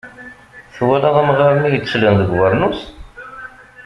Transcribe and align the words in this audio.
Twalaḍ 0.75 1.15
amɣar-nni 1.21 1.69
yettlen 1.71 2.13
deg 2.19 2.29
ubernus? 2.35 2.79